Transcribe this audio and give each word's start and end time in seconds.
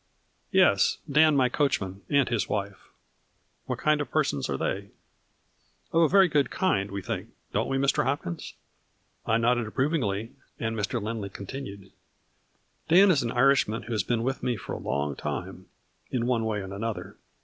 "Yes, 0.61 0.97
Dan, 1.07 1.35
my 1.35 1.47
coachman, 1.47 2.01
and 2.09 2.27
his 2.27 2.49
wife." 2.49 2.89
What 3.67 3.77
kind 3.77 4.01
of 4.01 4.09
persons 4.09 4.49
are 4.49 4.57
they?"" 4.57 4.89
Of 5.93 6.01
a 6.01 6.07
very 6.09 6.27
good 6.27 6.49
kind, 6.49 6.89
we 6.89 7.03
think, 7.03 7.29
don't 7.53 7.67
we, 7.67 7.77
Mr. 7.77 8.03
Hopkins?" 8.03 8.55
3 9.25 9.35
04 9.35 9.35
4 9.35 9.35
tfJ&ii 9.35 9.35
1' 9.35 9.35
IN 9.35 9.41
DIAMONDS. 9.41 9.45
I 9.45 9.45
nodded 9.47 9.67
approvingly 9.67 10.31
and 10.59 10.75
Mr. 10.75 10.99
Lindley 10.99 11.29
con 11.29 11.45
tinued:" 11.45 11.91
Dan 12.89 13.11
is 13.11 13.21
an 13.21 13.31
Irishman 13.31 13.83
who 13.83 13.91
has 13.93 14.01
been 14.03 14.23
with 14.23 14.41
me 14.41 14.57
for 14.57 14.73
a 14.73 14.79
long 14.79 15.15
time, 15.15 15.67
in 16.09 16.25
one 16.25 16.45
way 16.45 16.63
and 16.63 16.73
another. 16.73 17.17